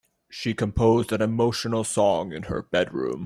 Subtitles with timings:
[0.31, 3.19] She composed an emotional song in her bedroom.